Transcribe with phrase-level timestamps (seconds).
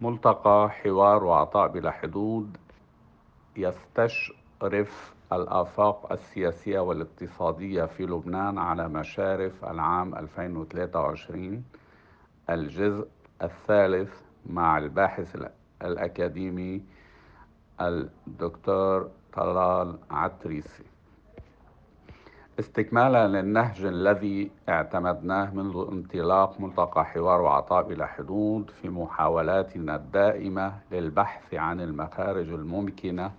[0.00, 2.56] ملتقى حوار وعطاء بلا حدود
[3.56, 11.64] يستشرف الآفاق السياسية والاقتصادية في لبنان على مشارف العام 2023
[12.50, 13.08] الجزء
[13.42, 15.36] الثالث مع الباحث
[15.82, 16.82] الأكاديمي
[17.80, 20.89] الدكتور طلال عتريسي.
[22.60, 31.54] استكمالا للنهج الذي اعتمدناه منذ انطلاق ملتقى حوار وعطاء بلا حدود في محاولاتنا الدائمة للبحث
[31.54, 33.32] عن المخارج الممكنة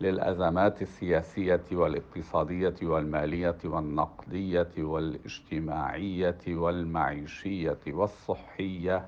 [0.00, 9.06] للأزمات السياسية والاقتصادية والمالية والنقدية والاجتماعية والمعيشية والصحية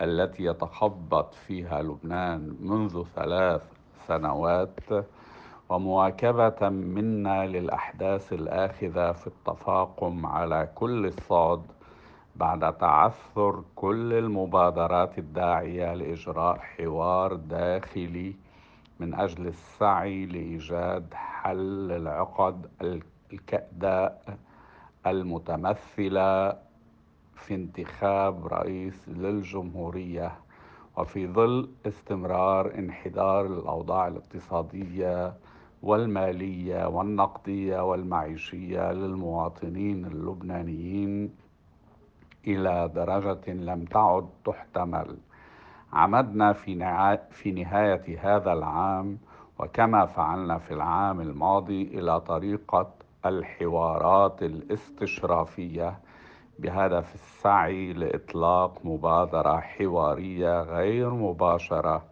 [0.00, 3.62] التي يتخبط فيها لبنان منذ ثلاث
[4.08, 4.80] سنوات
[5.68, 11.62] ومواكبة منا للأحداث الآخذة في التفاقم على كل الصعد
[12.36, 18.34] بعد تعثر كل المبادرات الداعية لإجراء حوار داخلي
[19.00, 22.66] من أجل السعي لإيجاد حل العقد
[23.32, 24.36] الكأداء
[25.06, 26.56] المتمثلة
[27.36, 30.32] في انتخاب رئيس للجمهورية
[30.96, 35.34] وفي ظل استمرار انحدار الأوضاع الاقتصادية
[35.84, 41.34] والمالية والنقدية والمعيشية للمواطنين اللبنانيين
[42.46, 45.16] إلى درجة لم تعد تحتمل.
[45.92, 46.74] عمدنا في,
[47.30, 49.18] في نهاية هذا العام
[49.58, 52.90] وكما فعلنا في العام الماضي إلى طريقة
[53.26, 55.98] الحوارات الاستشرافية
[56.58, 62.02] بهدف السعي لإطلاق مبادرة حوارية غير مباشرة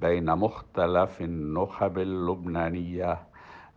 [0.00, 3.18] بين مختلف النخب اللبنانية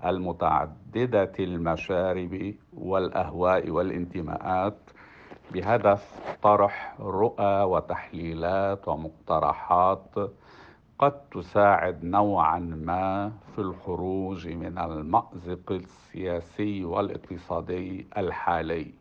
[0.05, 4.77] المتعددة المشارب والأهواء والانتماءات
[5.53, 10.15] بهدف طرح رؤى وتحليلات ومقترحات
[10.99, 18.93] قد تساعد نوعا ما في الخروج من المأزق السياسي والاقتصادي الحالي.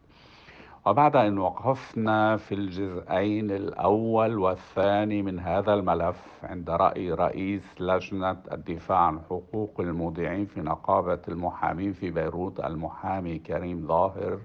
[0.87, 8.99] وبعد أن وقفنا في الجزئين الأول والثاني من هذا الملف عند رأي رئيس لجنة الدفاع
[8.99, 14.39] عن حقوق المودعين في نقابة المحامين في بيروت المحامي كريم ظاهر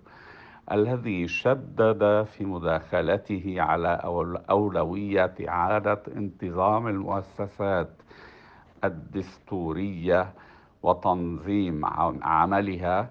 [0.72, 4.01] الذي شدد في مداخلته على
[4.50, 7.90] أولوية إعادة انتظام المؤسسات
[8.84, 10.34] الدستورية
[10.84, 11.85] وتنظيم
[12.24, 13.09] عملها.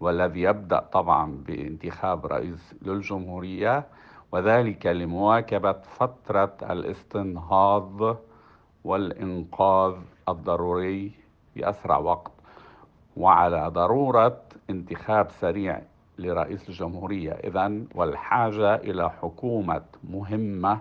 [0.00, 3.86] والذي يبدأ طبعا بانتخاب رئيس للجمهورية
[4.32, 8.16] وذلك لمواكبة فترة الاستنهاض
[8.84, 9.94] والإنقاذ
[10.28, 11.12] الضروري
[11.54, 12.32] في أسرع وقت.
[13.16, 14.40] وعلى ضرورة
[14.70, 15.80] انتخاب سريع
[16.18, 20.80] لرئيس الجمهورية إذا والحاجة إلى حكومة مهمة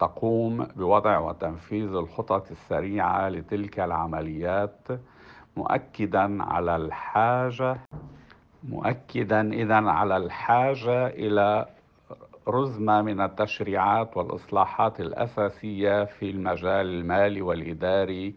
[0.00, 4.88] تقوم بوضع وتنفيذ الخطط السريعة لتلك العمليات
[5.56, 7.76] مؤكدا على الحاجة
[8.68, 11.66] مؤكدا إذا على الحاجة إلى
[12.48, 18.34] رزمة من التشريعات والإصلاحات الأساسية في المجال المالي والإداري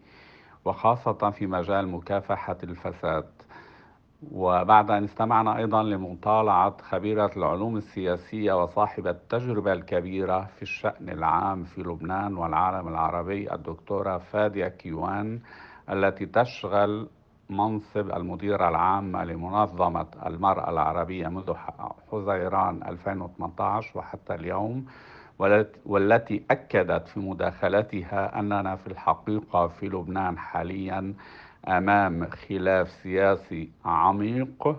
[0.64, 3.24] وخاصة في مجال مكافحة الفساد.
[4.32, 11.80] وبعد أن استمعنا أيضا لمطالعة خبيرة العلوم السياسية وصاحبة التجربة الكبيرة في الشأن العام في
[11.80, 15.40] لبنان والعالم العربي الدكتورة فادية كيوان
[15.90, 17.08] التي تشغل
[17.50, 21.54] منصب المديرة العامة لمنظمة المرأة العربية منذ
[22.12, 24.86] حزيران 2018 وحتى اليوم
[25.86, 31.14] والتي أكدت في مداخلتها أننا في الحقيقة في لبنان حاليا
[31.68, 34.76] أمام خلاف سياسي عميق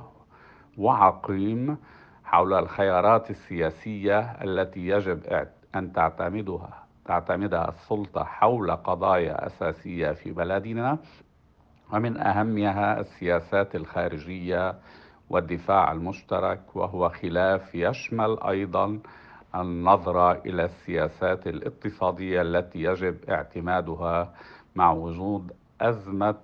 [0.78, 1.78] وعقيم
[2.24, 6.85] حول الخيارات السياسية التي يجب أن تعتمدها.
[7.06, 10.98] تعتمدها السلطة حول قضايا أساسية في بلدنا
[11.94, 14.76] ومن أهمها السياسات الخارجية
[15.30, 19.00] والدفاع المشترك وهو خلاف يشمل أيضا
[19.56, 24.34] النظرة إلى السياسات الاقتصادية التي يجب اعتمادها
[24.76, 25.52] مع وجود
[25.82, 26.36] أزمة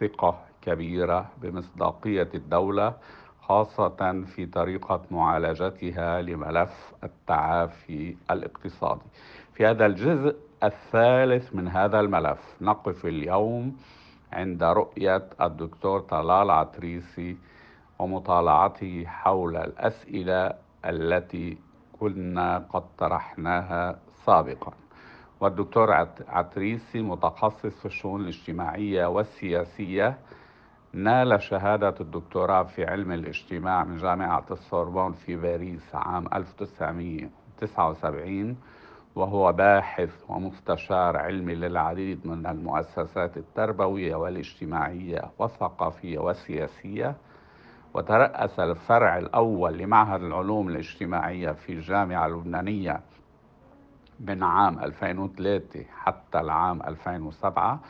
[0.00, 2.94] ثقة كبيرة بمصداقية الدولة
[3.40, 9.02] خاصة في طريقة معالجتها لملف التعافي الاقتصادي.
[9.54, 12.38] في هذا الجزء الثالث من هذا الملف.
[12.60, 13.76] نقف اليوم
[14.32, 17.36] عند رؤية الدكتور طلال عتريسي
[17.98, 20.52] ومطالعته حول الأسئلة
[20.84, 21.58] التي
[22.00, 24.72] كنا قد طرحناها سابقا.
[25.40, 25.92] والدكتور
[26.28, 30.18] عتريسي متخصص في الشؤون الاجتماعية والسياسية.
[30.92, 38.56] نال شهادة الدكتوراه في علم الاجتماع من جامعة السوربون في باريس عام 1979
[39.16, 47.16] وهو باحث ومستشار علمي للعديد من المؤسسات التربوية والاجتماعية والثقافية والسياسية
[47.94, 53.00] وترأس الفرع الأول لمعهد العلوم الاجتماعية في الجامعة اللبنانية
[54.20, 57.80] من عام 2003 حتى العام 2007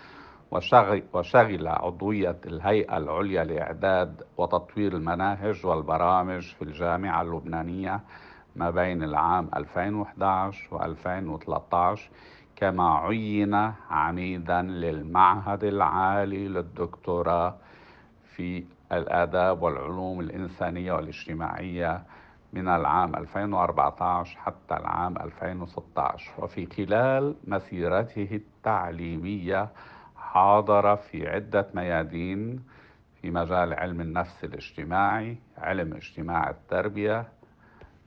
[0.51, 8.01] وشغل, وشغل عضوية الهيئة العليا لإعداد وتطوير المناهج والبرامج في الجامعة اللبنانية
[8.57, 12.11] ما بين العام 2011 و 2013
[12.57, 13.55] كما عين
[13.91, 17.55] عميدا للمعهد العالي للدكتوراه
[18.37, 22.03] في الآداب والعلوم الإنسانية والاجتماعية
[22.53, 29.69] من العام 2014 حتى العام 2016 وفي خلال مسيرته التعليمية
[30.17, 32.63] حاضر في عدة ميادين
[33.23, 37.29] في مجال علم النفس الاجتماعي علم اجتماع التربية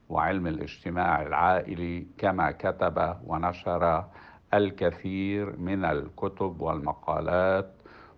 [0.09, 4.05] وعلم الاجتماع العائلي كما كتب ونشر
[4.53, 7.69] الكثير من الكتب والمقالات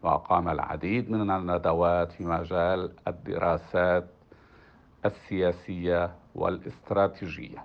[0.04, 4.06] وأقام العديد من الندوات في مجال الدراسات
[5.06, 7.58] السياسية والاستراتيجية.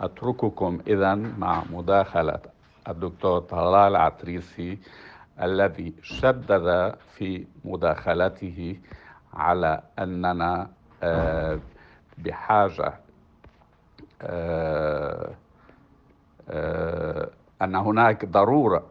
[0.00, 2.40] أترككم إذا مع مداخلة
[2.88, 4.78] الدكتور طلال عتريسي
[5.42, 8.78] الذي شدد في مداخلته
[9.34, 10.70] على أننا
[11.02, 11.58] آه،
[12.18, 12.94] بحاجة
[17.62, 18.82] أن هناك ضرورة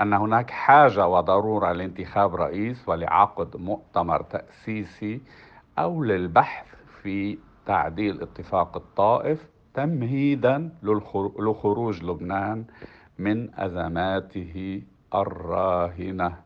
[0.00, 5.20] أن هناك حاجة وضرورة لانتخاب رئيس ولعقد مؤتمر تأسيسي
[5.78, 6.66] أو للبحث
[7.02, 10.70] في تعديل اتفاق الطائف تمهيدا
[11.38, 12.64] لخروج لبنان
[13.18, 14.82] من أزماته
[15.14, 16.36] الراهنة.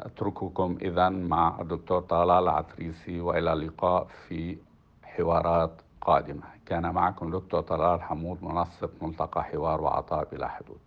[0.00, 4.58] أترككم إذا مع الدكتور طلال عتريسي وإلى اللقاء في
[5.02, 6.57] حوارات قادمة.
[6.68, 10.80] كان معكم دكتور طلال حمود منصة ملتقى حوار وعطاء بلا حدود.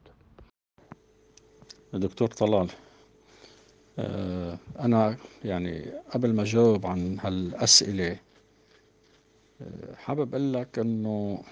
[1.94, 2.70] دكتور طلال
[4.00, 8.18] آه، أنا يعني قبل ما أجاوب عن هالأسئلة
[9.62, 11.44] آه، حابب أقول لك أنه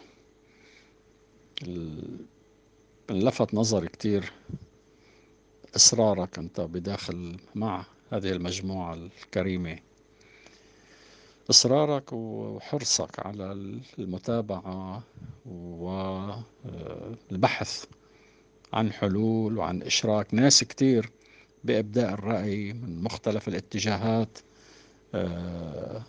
[3.09, 4.31] لفت نظري كتير
[5.75, 9.79] إصرارك أنت بداخل مع هذه المجموعة الكريمة.
[11.49, 13.51] إصرارك وحرصك على
[13.99, 15.03] المتابعة
[17.31, 17.85] والبحث
[18.73, 20.33] عن حلول وعن إشراك.
[20.33, 21.09] ناس كتير
[21.63, 24.37] بإبداء الرأي من مختلف الاتجاهات.
[25.15, 26.03] آه،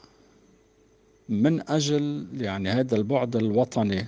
[1.28, 4.06] من أجل يعني هذا البعد الوطني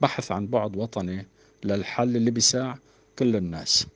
[0.00, 1.26] بحث عن بعد وطني
[1.64, 2.78] للحل اللي بيساع
[3.18, 3.86] كل الناس.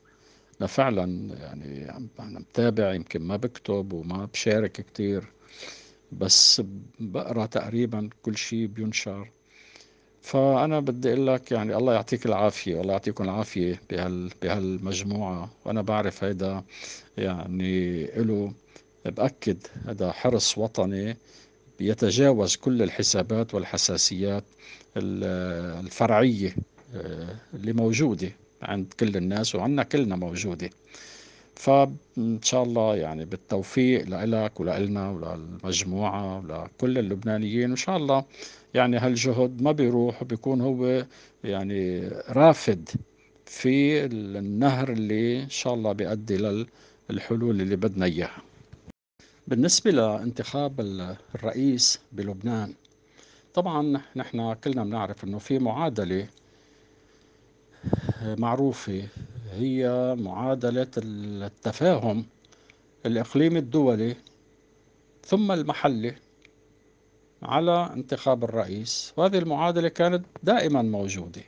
[0.67, 1.89] فعلا يعني
[2.19, 5.31] أنا متابع يمكن ما بكتب وما بشارك كتير.
[6.11, 6.61] بس
[6.99, 9.29] بقرأ تقريبا كل شيء بينشر.
[10.21, 15.49] فأنا بدي أقول لك يعني الله يعطيك العافية الله يعطيكم العافية بهال بهالمجموعة.
[15.65, 16.63] وأنا بعرف هيدا
[17.17, 18.53] يعني له
[19.05, 19.57] بأكد
[19.87, 21.17] هذا حرص وطني
[21.79, 24.43] بيتجاوز كل الحسابات والحساسيات
[24.97, 26.55] الفرعية
[26.95, 28.31] آه، اللي موجودة
[28.61, 30.69] عند كل الناس وعنا كلنا موجودة.
[31.57, 37.69] فإن شاء الله يعني بالتوفيق لك ولنا وللمجموعة ولكل اللبنانيين.
[37.69, 38.25] وإن شاء الله
[38.73, 41.05] يعني هالجهد ما بيروح بيكون هو
[41.43, 42.89] يعني رافد
[43.45, 46.65] في النهر اللي إن شاء الله بيؤدي
[47.09, 48.41] للحلول اللي بدنا إياها.
[49.47, 50.79] بالنسبة لانتخاب
[51.35, 52.73] الرئيس بلبنان
[53.53, 56.27] طبعا نحن كلنا بنعرف إنه في معادلة
[58.25, 59.07] معروفة
[59.51, 62.25] هي معادلة التفاهم
[63.05, 64.15] الإقليمي الدولي
[65.25, 66.15] ثم المحلي
[67.43, 69.13] على انتخاب الرئيس.
[69.17, 71.41] وهذه المعادلة كانت دائما موجودة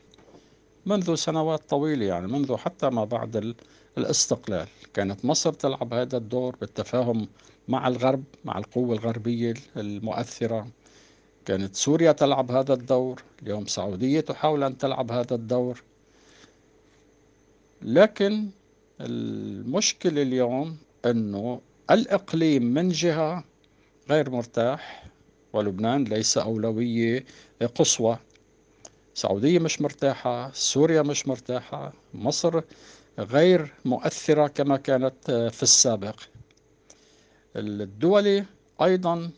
[0.86, 3.56] منذ سنوات طويلة يعني منذ حتى ما بعد
[3.98, 4.68] الاستقلال.
[4.94, 7.28] كانت مصر تلعب هذا الدور بالتفاهم
[7.68, 10.68] مع الغرب مع القوة الغربية المؤثرة.
[11.46, 15.84] كانت سوريا تلعب هذا الدور اليوم السعودية تحاول أن تلعب هذا الدور.
[17.82, 18.50] لكن
[19.02, 23.44] المشكلة اليوم أنه الإقليم من جهة
[24.10, 25.06] غير مرتاح
[25.54, 27.26] ولبنان ليس أولوية
[27.76, 28.18] قصوى.
[29.16, 32.62] السعودية مش مرتاحة سوريا مش مرتاحة مصر
[33.20, 36.16] غير مؤثرة كما كانت في السابق.
[37.56, 38.46] الدولي
[38.82, 39.32] أيضا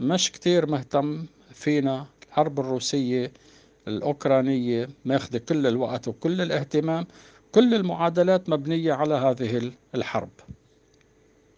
[0.00, 3.32] مش كتير مهتم فينا الحرب الروسية
[3.88, 7.06] الأوكرانية ماخذة كل الوقت وكل الاهتمام
[7.54, 10.30] كل المعادلات مبنية على هذه الحرب.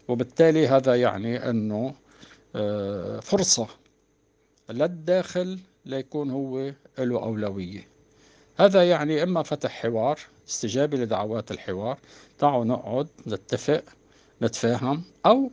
[0.07, 1.93] وبالتالي هذا يعني أنه
[2.55, 3.67] آه، فرصة
[4.69, 7.87] للداخل ليكون هو له أولوية.
[8.57, 11.97] هذا يعني إما فتح حوار استجابة لدعوات الحوار
[12.37, 13.83] تعالوا نقعد نتفق
[14.41, 15.51] نتفاهم أو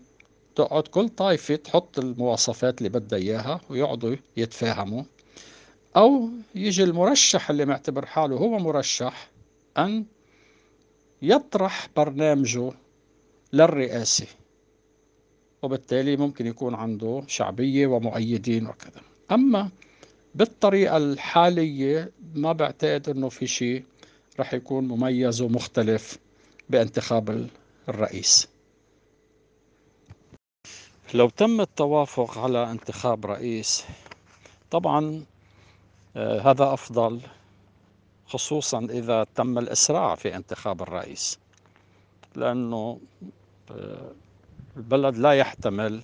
[0.54, 5.02] تقعد كل طائفة تحط المواصفات اللي بدها إياها ويقعدوا يتفاهموا.
[5.96, 9.30] أو يجي المرشح اللي معتبر حاله هو مرشح
[9.78, 10.04] أن
[11.22, 12.72] يطرح برنامجه
[13.52, 14.26] للرئاسة
[15.62, 19.02] وبالتالي ممكن يكون عنده شعبية ومؤيدين وكذا.
[19.32, 19.70] أما
[20.34, 23.84] بالطريقة الحالية ما بعتقد أنه في شيء
[24.40, 26.18] رح يكون مميز ومختلف
[26.70, 27.48] بانتخاب
[27.88, 28.48] الرئيس.
[31.14, 33.84] لو تم التوافق على انتخاب رئيس
[34.70, 35.24] طبعا
[36.16, 37.20] آه، هذا أفضل
[38.34, 41.38] خصوصا إذا تم الإسراع في انتخاب الرئيس
[42.36, 43.00] لأنه
[43.70, 44.10] آه،
[44.76, 46.02] البلد لا يحتمل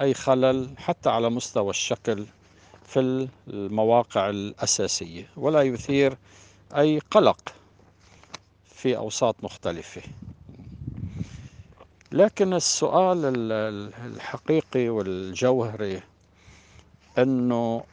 [0.00, 2.26] أي خلل حتى على مستوى الشكل
[2.86, 6.16] في المواقع الأساسية ولا يثير
[6.76, 7.54] أي قلق
[8.66, 10.02] في أوساط مختلفة.
[12.12, 13.52] لكن السؤال
[14.06, 16.02] الحقيقي والجوهري
[17.18, 17.84] أنه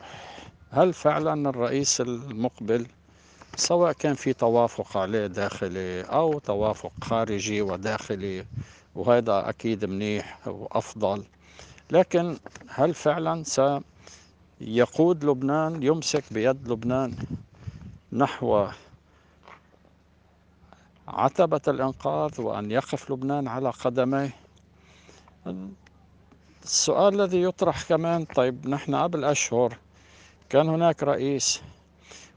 [0.72, 2.88] هل فعلا الرئيس المقبل
[3.56, 8.46] سواء كان في توافق عليه داخلي أو توافق خارجي وداخلي
[8.96, 11.24] وهذا أكيد منيح وأفضل.
[11.92, 17.16] لكن هل فعلا سيقود لبنان يمسك بيد لبنان
[18.14, 18.68] نحو
[21.08, 24.30] عتبة الإنقاذ وأن يقف لبنان على قدميه؟
[26.64, 29.78] السؤال الذي يطرح كمان طيب نحن قبل أشهر
[30.50, 31.62] كان هناك رئيس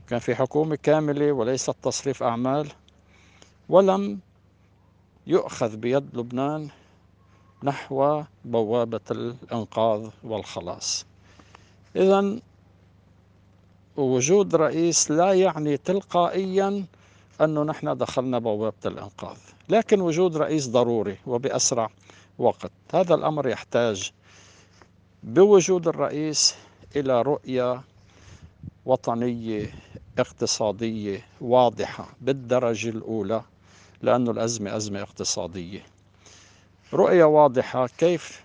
[0.08, 2.68] كان في حكومة كاملة وليست تصريف أعمال
[3.68, 4.18] ولم
[5.26, 6.68] يؤخذ بيد لبنان
[7.62, 11.06] نحو بوابة الإنقاذ والخلاص.
[11.96, 12.38] إذا
[13.96, 16.84] وجود رئيس لا يعني تلقائيا
[17.40, 19.36] أنه نحن دخلنا بوابة الإنقاذ
[19.68, 21.90] لكن وجود رئيس ضروري وبأسرع
[22.38, 22.70] وقت.
[22.94, 24.12] هذا الأمر يحتاج
[25.22, 26.54] بوجود الرئيس
[26.96, 27.80] إلى رؤية
[28.86, 29.74] وطنية
[30.18, 33.42] اقتصادية واضحة بالدرجة الأولى
[34.02, 35.82] لأن الأزمة أزمة اقتصادية.
[36.92, 38.44] رؤية واضحة كيف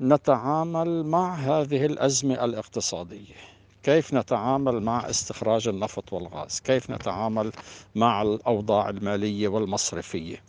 [0.00, 3.34] نتعامل مع هذه الأزمة الاقتصادية؟
[3.82, 7.52] كيف نتعامل مع استخراج النفط والغاز؟ كيف نتعامل
[7.94, 10.42] مع الأوضاع المالية والمصرفية؟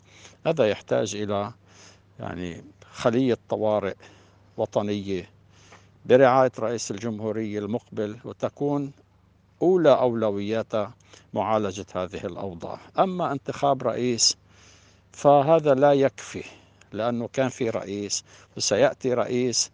[0.45, 1.51] هذا يحتاج إلى
[2.19, 3.95] يعني خلية طوارئ
[4.57, 5.29] وطنية
[6.05, 8.91] برعاية رئيس الجمهورية المقبل وتكون
[9.61, 10.93] أولى أولوياتها
[11.33, 12.79] معالجة هذه الأوضاع.
[12.99, 14.37] أما انتخاب رئيس
[15.11, 16.43] فهذا لا يكفي
[16.91, 18.23] لأنه كان في رئيس
[18.57, 19.71] وسيأتي رئيس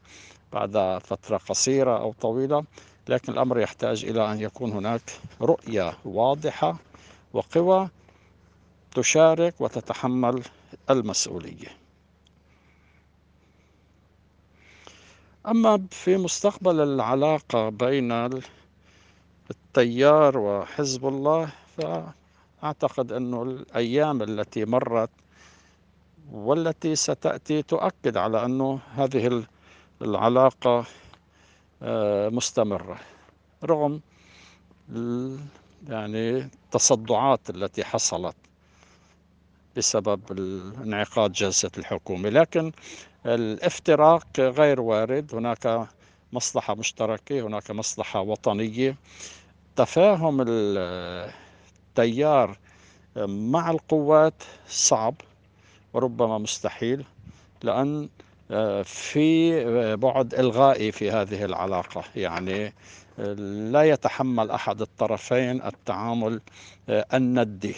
[0.54, 2.64] بعد فترة قصيرة أو طويلة
[3.10, 5.02] لكن الأمر يحتاج إلى أن يكون هناك
[5.42, 6.78] رؤية واضحة
[7.34, 7.90] وقوى
[8.96, 10.44] تشارك وتتحمل
[10.90, 11.81] المسؤولية.
[15.48, 18.30] أما في مستقبل العلاقة بين
[19.50, 25.10] التيار وحزب الله فأعتقد أنه الأيام التي مرت
[26.32, 29.44] والتي ستأتي تؤكد على أنه هذه
[30.02, 30.86] العلاقة
[31.84, 33.00] آه، مستمرة.
[33.64, 34.02] رغم
[35.90, 38.36] يعني التصدعات التي حصلت.
[39.78, 40.22] بسبب
[40.84, 42.30] انعقاد جلسة الحكومة.
[42.30, 42.72] لكن
[43.26, 45.36] الافتراق غير وارد.
[45.36, 45.88] هناك
[46.34, 48.96] مصلحة مشتركة هناك مصلحة وطنية.
[49.76, 50.46] تفاهم
[51.90, 52.58] التيار
[53.26, 55.16] مع القوات صعب
[55.94, 57.06] وربما مستحيل
[57.64, 58.10] لأن
[58.84, 62.04] في بعد إلغائي في هذه العلاقة.
[62.16, 62.74] يعني
[63.72, 66.42] لا يتحمل أحد الطرفين التعامل
[66.90, 67.76] الندي.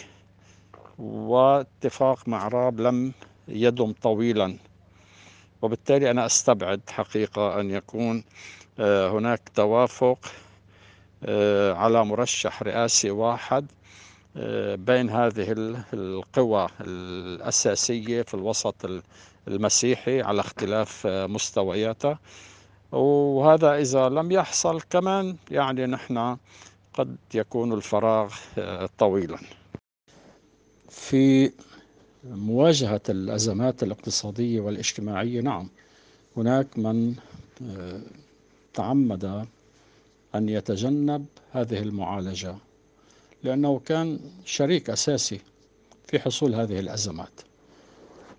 [0.98, 3.12] واتفاق مع راب لم
[3.48, 4.56] يدم طويلا.
[5.62, 8.24] وبالتالي أنا أستبعد حقيقة أن يكون
[8.78, 10.18] هناك توافق
[11.78, 13.66] على مرشح رئاسي واحد
[14.74, 15.54] بين هذه
[15.94, 18.74] القوى الأساسية في الوسط
[19.48, 22.16] المسيحي على اختلاف مستوياته.
[22.92, 26.36] وهذا إذا لم يحصل كمان يعني نحن
[26.94, 28.34] قد يكون الفراغ
[28.98, 29.38] طويلا.
[30.94, 31.52] في
[32.24, 35.40] مواجهة الأزمات الاقتصادية والاجتماعية.
[35.40, 35.68] نعم
[36.36, 37.14] هناك من
[38.74, 39.46] تعمد
[40.34, 42.54] أن يتجنب هذه المعالجة
[43.42, 45.40] لأنه كان شريك أساسي
[46.06, 47.40] في حصول هذه الأزمات.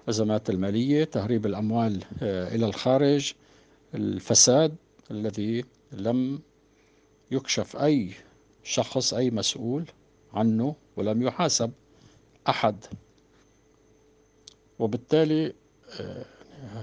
[0.03, 3.33] الأزمات المالية تهريب الأموال آه، إلى الخارج
[3.95, 4.75] الفساد
[5.12, 6.39] الذي لم
[7.31, 8.12] يكشف أي
[8.63, 9.85] شخص أي مسؤول
[10.33, 11.71] عنه ولم يحاسب
[12.50, 12.75] أحد.
[14.80, 15.54] وبالتالي
[16.00, 16.25] آه،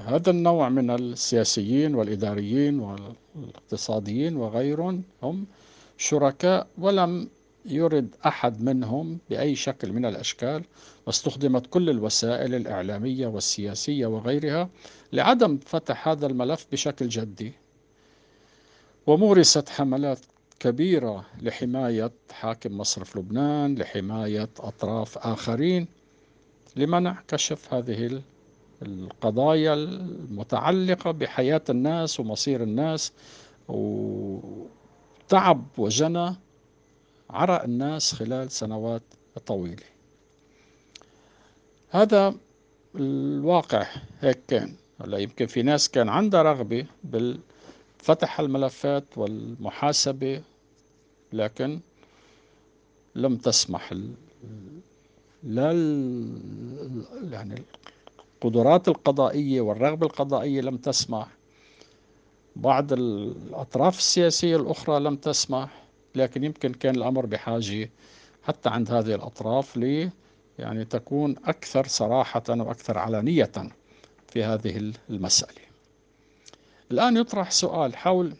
[0.06, 5.46] هذا النوع من السياسيين والإداريين والاقتصاديين وغيرهم هم
[5.98, 7.28] شركاء ولم
[7.64, 10.64] يرد أحد منهم بأي شكل من الأشكال
[11.06, 14.68] واستخدمت كل الوسائل الإعلامية والسياسية وغيرها
[15.12, 17.52] لعدم فتح هذا الملف بشكل جدي.
[19.06, 20.18] ومورست حملات
[20.62, 25.88] كبيرة لحماية حاكم مصرف لبنان لحماية أطراف آخرين
[26.76, 28.22] لمنع كشف هذه
[28.82, 33.12] القضايا المتعلقة بحياة الناس ومصير الناس
[33.68, 36.34] وتعب وجنى
[37.30, 39.02] عرق الناس خلال سنوات
[39.46, 39.86] طويلة.
[41.90, 42.34] هذا
[42.94, 43.86] الواقع
[44.20, 44.74] هيك كان.
[45.00, 50.42] هلا يمكن في ناس كان عندها رغبة بالفتح الملفات والمحاسبة
[51.32, 51.80] لكن
[53.14, 53.94] لم تسمح
[55.42, 55.72] لا
[57.30, 57.62] يعني
[58.34, 61.28] القدرات القضائية والرغبة القضائية لم تسمح.
[62.56, 65.82] بعض الأطراف السياسية الأخرى لم تسمح
[66.14, 67.90] لكن يمكن كان الأمر بحاجة
[68.42, 70.10] حتى عند هذه الأطراف لي
[70.58, 73.52] يعني تكون أكثر صراحة وأكثر علانية
[74.28, 75.62] في هذه المسألة.
[76.90, 78.34] الآن يطرح سؤال حول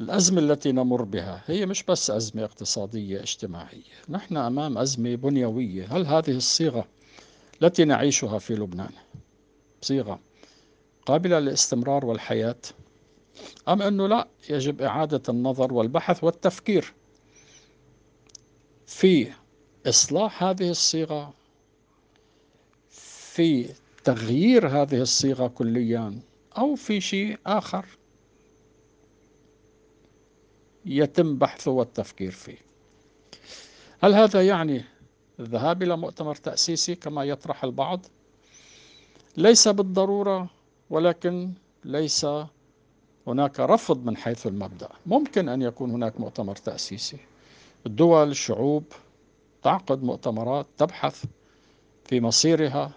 [0.00, 3.92] الأزمة التي نمر بها هي مش بس أزمة اقتصادية اجتماعية.
[4.08, 5.96] نحن أمام أزمة بنيوية.
[5.96, 6.88] هل هذه الصيغة
[7.62, 8.92] التي نعيشها في لبنان
[9.82, 10.20] صيغة
[11.06, 12.56] قابلة للاستمرار والحياة؟
[13.68, 16.92] أم أنه لا؟ يجب إعادة النظر والبحث والتفكير
[18.86, 19.32] في
[19.86, 21.34] إصلاح هذه الصيغة
[23.34, 23.68] في
[24.04, 26.18] تغيير هذه الصيغة كليا
[26.58, 27.86] أو في شيء آخر.
[30.84, 32.58] يتم بحثه والتفكير فيه.
[34.02, 34.84] هل هذا يعني
[35.40, 38.06] الذهاب إلى مؤتمر تأسيسي كما يطرح البعض؟
[39.36, 40.50] ليس بالضرورة
[40.90, 41.52] ولكن
[41.84, 42.26] ليس
[43.26, 44.88] هناك رفض من حيث المبدأ.
[45.06, 47.16] ممكن أن يكون هناك مؤتمر تأسيسي.
[47.86, 48.84] الدول الشعوب
[49.62, 51.24] تعقد مؤتمرات تبحث
[52.04, 52.92] في مصيرها.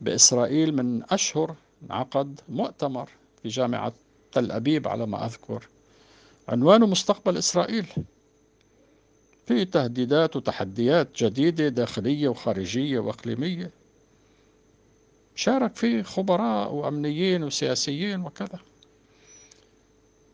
[0.00, 3.08] بإسرائيل من أشهر انعقد مؤتمر
[3.42, 3.92] في جامعة
[4.32, 5.68] تل أبيب على ما أذكر.
[6.50, 7.86] عنوانه مستقبل إسرائيل.
[9.46, 13.70] في تهديدات وتحديات جديدة داخلية وخارجية وإقليمية.
[15.34, 18.58] شارك فيه خبراء وأمنيين وسياسيين وكذا.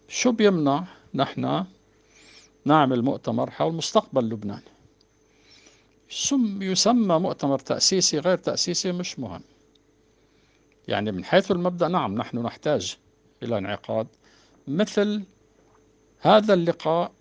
[0.08, 1.64] شو بيمنع نحن
[2.64, 4.62] نعمل مؤتمر حول مستقبل لبنان؟
[6.60, 9.42] يسمى مؤتمر تأسيسي غير تأسيسي مش مهم.
[10.88, 12.96] يعني من حيث المبدأ نعم نحن نحتاج
[13.42, 14.06] إلى انعقاد
[14.68, 15.22] مثل
[16.20, 17.12] هذا اللقاء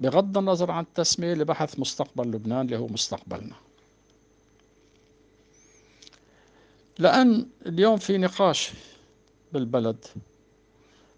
[0.00, 3.54] بغض النظر عن التسمية لبحث مستقبل لبنان اللي هو مستقبلنا.
[6.98, 8.72] لأن اليوم في نقاش
[9.52, 10.04] بالبلد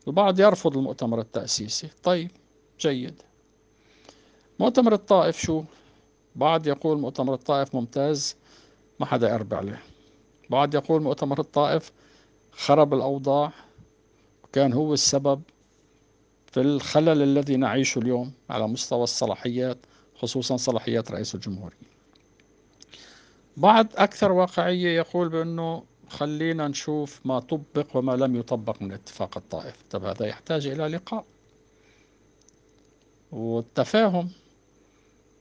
[0.09, 1.89] البعض يرفض المؤتمر التأسيسي.
[2.03, 2.31] طيب
[2.81, 3.23] جيد.
[4.61, 5.63] مؤتمر الطائف شو؟
[6.37, 8.37] بعض يقول مؤتمر الطائف ممتاز
[9.01, 9.83] ما حدا يربي عليه.
[10.51, 11.93] بعض يقول مؤتمر الطائف
[12.53, 13.53] خرب الأوضاع
[14.45, 15.43] وكان هو السبب
[16.57, 19.79] في الخلل الذي نعيشه اليوم على مستوى الصلاحيات
[20.15, 21.91] خصوصا صلاحيات رئيس الجمهورية.
[23.57, 29.75] بعض أكثر واقعية يقول بأنه خلينا نشوف ما طبق وما لم يطبق من اتفاق الطائف.
[29.91, 31.25] طب هذا يحتاج إلى لقاء.
[33.33, 34.31] والتفاهم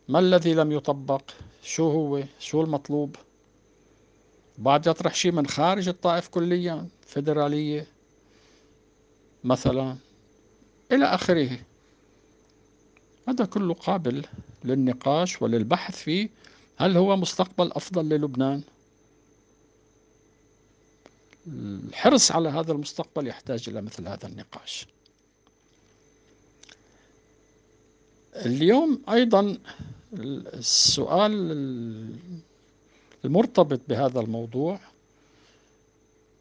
[0.08, 1.22] ما الذي لم يطبق؟
[1.64, 3.16] شو هو؟ شو المطلوب؟
[4.58, 7.88] بعد يطرح شيء من خارج الطائف كليا فيدرالية
[9.44, 9.96] مثلا
[10.92, 11.60] إلى آخره.
[13.28, 14.26] هذا كله قابل
[14.64, 16.30] للنقاش وللبحث فيه.
[16.78, 18.62] هل هو مستقبل أفضل للبنان؟
[21.48, 24.88] الحرص على هذا المستقبل يحتاج إلى مثل هذا النقاش.
[28.36, 29.58] اليوم أيضا
[30.14, 31.32] السؤال
[33.26, 34.80] المرتبط بهذا الموضوع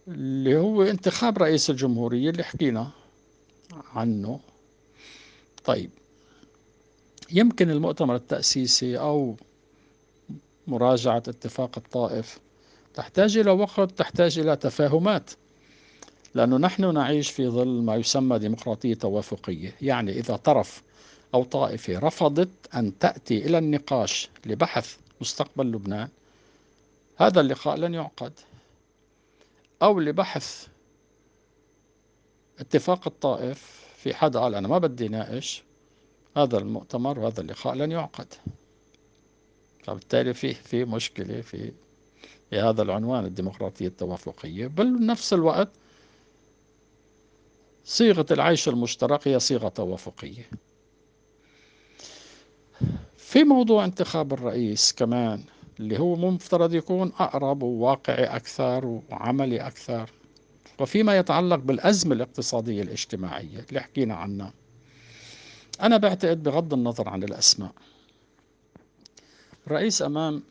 [0.09, 2.90] اللي هو انتخاب رئيس الجمهورية اللي حكينا.
[3.94, 4.40] عنه.
[5.64, 5.90] طيب.
[7.33, 9.37] يمكن المؤتمر التأسيسي أو
[10.66, 12.38] مراجعة اتفاق الطائف
[12.94, 15.31] تحتاج إلى وقت تحتاج إلى تفاهمات
[16.35, 19.74] لأنه نحن نعيش في ظل ما يسمى ديمقراطية توافقية.
[19.83, 20.83] يعني إذا طرف
[21.35, 26.09] أو طائفة رفضت أن تأتي إلى النقاش لبحث مستقبل لبنان
[27.16, 28.33] هذا اللقاء لن يعقد.
[29.83, 30.66] أو لبحث
[32.59, 35.62] اتفاق الطائف في حدا قال أنا ما بدي ناقش
[36.37, 38.35] هذا المؤتمر وهذا اللقاء لن يعقد.
[39.85, 41.73] فبالتالي فيه في مشكلة في
[42.51, 44.67] في هذا العنوان الديمقراطية التوافقية.
[44.67, 45.69] بل بنفس الوقت
[47.85, 50.51] صيغة العيش المشترك هي صيغة توافقية.
[53.17, 55.45] في موضوع انتخاب الرئيس كمان
[55.81, 60.11] اللي هو مفترض يكون أقرب وواقعي أكثر وعملي أكثر.
[60.78, 64.52] وفيما يتعلق بالأزمة الاقتصادية الاجتماعية اللي حكينا عنها.
[65.80, 67.72] أنا بعتقد بغض النظر عن الأسماء
[69.66, 70.42] الرئيس أمام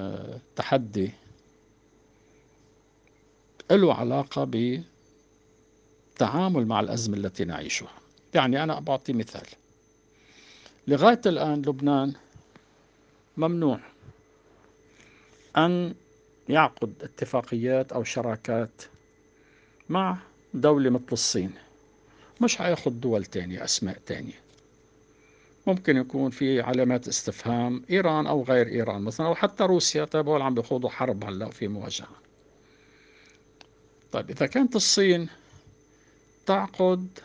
[0.00, 1.10] آه، تحدي
[3.70, 4.44] له علاقة
[6.14, 7.92] بالتعامل مع الأزمة التي نعيشها.
[8.34, 9.46] يعني أنا بعطي مثال.
[10.88, 12.12] لغاية الآن لبنان
[13.36, 13.80] ممنوع
[15.56, 15.94] أن
[16.48, 18.82] يعقد اتفاقيات أو شراكات
[19.88, 20.18] مع
[20.54, 21.52] دولة مثل الصين.
[22.40, 24.40] مش حياخد دول تانية أسماء تانية.
[25.66, 30.04] ممكن يكون في علامات استفهام إيران أو غير إيران مثلا أو حتى روسيا.
[30.04, 32.08] طيب هول عم بيخوضوا حرب هلأ في مواجهة.
[34.12, 35.28] طيب إذا كانت الصين
[36.46, 37.18] تعقد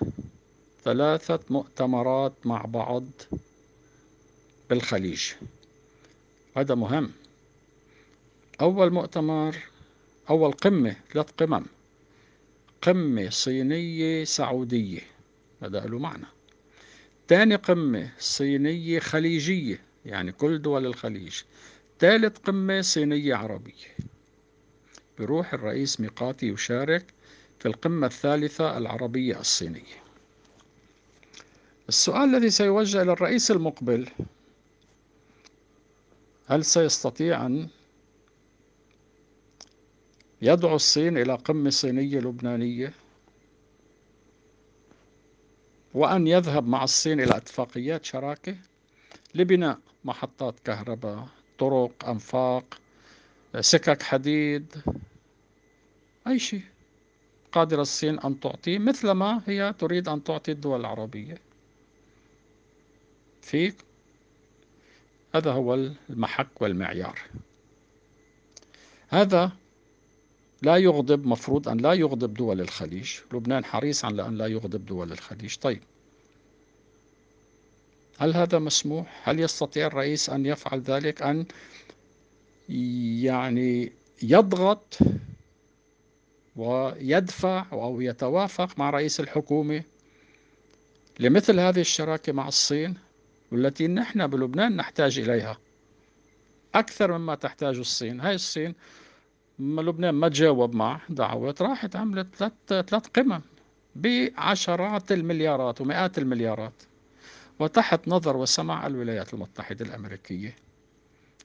[0.84, 3.06] ثلاثة مؤتمرات مع بعض
[4.69, 5.32] بالخليج.
[6.58, 7.12] هذا مهم.
[8.62, 9.58] أول مؤتمر
[10.30, 11.65] أول قمة ثلاث قمم.
[12.89, 15.02] قمة صينية سعودية.
[15.63, 16.25] هذا له معنى.
[17.28, 21.41] ثاني قمة صينية خليجية يعني كل دول الخليج.
[21.99, 23.95] ثالث قمة صينية عربية.
[25.19, 27.06] بروح الرئيس ميقاتي يشارك
[27.60, 29.99] في القمة الثالثة العربية الصينية.
[31.89, 34.10] السؤال الذي سيوجه إلى الرئيس المقبل
[36.47, 37.67] هل سيستطيع أن
[40.41, 42.93] يدعو الصين إلى قمة صينية لبنانية
[45.93, 48.56] وأن يذهب مع الصين إلى اتفاقيات شراكة
[49.36, 51.28] لبناء محطات كهرباء
[51.60, 52.80] طرق أنفاق
[53.60, 54.75] سكك حديد
[56.28, 56.62] أي شيء
[57.52, 61.38] قادرة الصين أن تعطيه مثلما هي تريد أن تعطي الدول العربية.
[63.41, 63.75] فيك
[65.36, 65.73] هذا هو
[66.10, 67.19] المحك والمعيار.
[69.10, 69.52] هذا
[70.62, 75.12] لا يغضب مفروض أن لا يغضب دول الخليج لبنان حريص على أن لا يغضب دول
[75.12, 75.82] الخليج طيب
[78.17, 81.45] هل هذا مسموح؟ هل يستطيع الرئيس أن يفعل ذلك؟ أن
[82.69, 83.91] يعني
[84.24, 84.98] يضغط
[86.56, 89.84] ويدفع أو يتوافق مع رئيس الحكومة
[91.19, 92.98] لمثل هذه الشراكة مع الصين
[93.52, 95.58] والتي نحن بلبنان نحتاج إليها
[96.76, 98.76] أكثر مما تحتاج الصين هاي الصين
[99.60, 103.41] ما لبنان ما تجاوب مع دعوات راحت عملت ثلاث ثلاث قمم
[103.95, 106.74] بعشرات المليارات ومئات المليارات.
[107.60, 110.56] وتحت نظر وسمع الولايات المتحدة الأمريكية.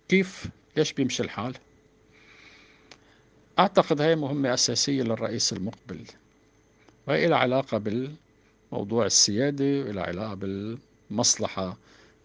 [0.08, 1.54] كيف؟ ليش بيمشي الحال؟
[3.58, 6.04] أعتقد هي مهمة أساسية للرئيس المقبل.
[7.08, 11.76] وهي لها علاقة بالموضوع السيادة وإلى علاقة بالمصلحة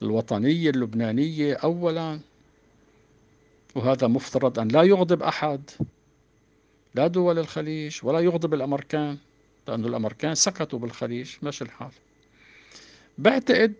[0.01, 2.19] الوطنية اللبنانية أولا.
[3.75, 5.61] وهذا مفترض أن لا يغضب أحد
[6.95, 9.17] لا دول الخليج ولا يغضب الأمريكان
[9.67, 11.91] لأن الأمريكان سكتوا بالخليج ماشي الحال.
[13.17, 13.73] بعتقد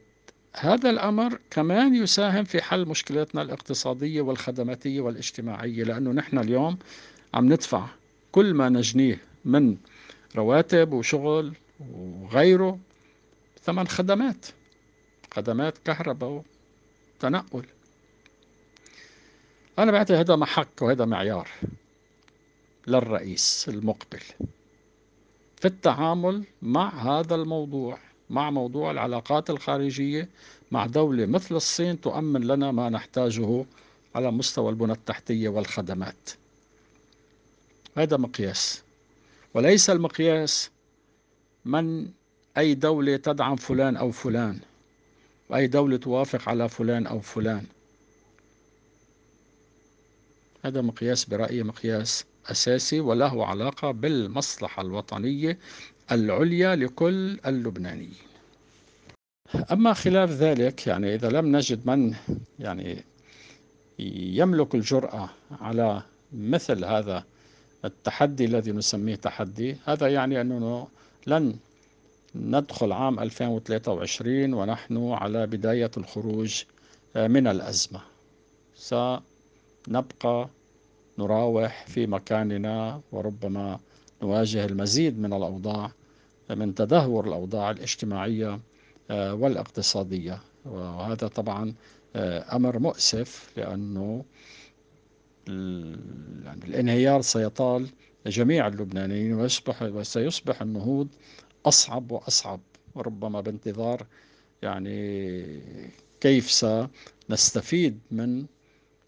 [0.56, 6.78] هذا الأمر كمان يساهم في حل مشكلاتنا الاقتصادية والخدماتية والاجتماعية لأنه نحن اليوم
[7.34, 7.86] عم ندفع
[8.32, 9.78] كل ما نجنيه من
[10.36, 12.80] رواتب وشغل وغيره
[13.62, 14.45] ثمن خدمات
[15.34, 16.43] خدمات كهرباء
[17.17, 17.65] وتنقل.
[19.80, 21.50] أنا بعتقد هذا محك وهذا معيار
[22.88, 24.20] للرئيس المقبل
[25.58, 27.98] في التعامل مع هذا الموضوع
[28.30, 30.30] مع موضوع العلاقات الخارجية
[30.72, 33.65] مع دولة مثل الصين تؤمن لنا ما نحتاجه
[34.15, 36.30] على مستوى البنى التحتية والخدمات.
[37.98, 38.84] هذا مقياس.
[39.54, 40.70] وليس المقياس
[41.65, 42.08] من
[42.58, 44.60] أي دولة تدعم فلان أو فلان
[45.50, 47.65] وأي دولة توافق على فلان أو فلان.
[50.65, 55.58] هذا مقياس برأيي مقياس أساسي وله علاقة بالمصلحة الوطنية
[56.12, 58.30] العليا لكل اللبنانيين.
[59.72, 62.15] أما خلاف ذلك يعني إذا لم نجد من
[62.60, 63.04] يعني
[64.00, 65.30] يملك الجرأة
[65.62, 66.02] على
[66.34, 67.24] مثل هذا
[67.86, 70.88] التحدي الذي نسميه تحدي هذا يعني أنه
[71.28, 71.56] لن
[72.36, 76.63] ندخل عام 2023 ونحن على بداية الخروج
[77.15, 78.02] من الأزمة.
[79.88, 80.50] نبقى
[81.20, 83.80] نراوح في مكاننا وربما
[84.22, 85.92] نواجه المزيد من الأوضاع
[86.50, 88.60] من تدهور الأوضاع الاجتماعية
[89.10, 90.42] والاقتصادية.
[90.65, 91.74] وهذا طبعا
[92.15, 94.26] أمر مؤسف لأنه
[95.48, 97.88] يعني الانهيار سيطال
[98.26, 101.08] جميع اللبنانيين ويصبح وسيصبح النهوض
[101.65, 102.60] أصعب وأصعب.
[102.96, 104.06] وربما بانتظار
[104.62, 105.62] يعني
[106.22, 106.52] كيف
[107.30, 108.46] سنستفيد من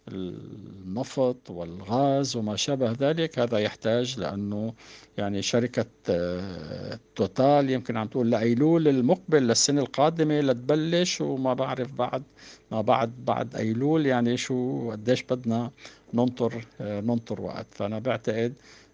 [0.08, 4.74] النفط والغاز وما شابه ذلك هذا يحتاج لأنه
[5.18, 12.24] يعني شركة آه، توتال يمكن عم تقول لأيلول المقبل للسنة القادمة لتبلش وما بعرف بعد
[12.72, 15.72] ما بعد بعد أيلول يعني شو قديش بدنا
[16.14, 17.68] ننطر آه، ننطر وقت.
[17.72, 18.54] فأنا بعتقد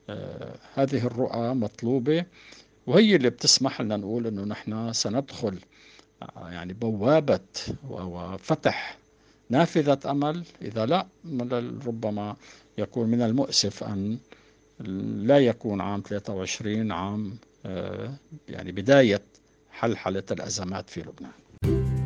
[0.09, 2.25] آه، هذه الرؤى مطلوبة
[2.87, 5.59] وهي اللي بتسمح لنا نقول إنه نحن سندخل
[6.37, 7.39] يعني بوابة
[7.89, 8.97] وفتح
[9.49, 11.07] نافذة أمل إذا لا
[11.87, 12.35] ربما
[12.77, 14.17] يكون من المؤسف أن
[15.25, 18.13] لا يكون عام 23 عام آه،
[18.49, 19.21] يعني بداية
[19.71, 21.96] حلحلة الأزمات في لبنان.